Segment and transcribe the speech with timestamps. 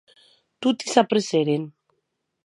[0.61, 1.63] Toti s’apressèren.